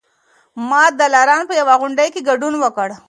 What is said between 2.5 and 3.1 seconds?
وکړی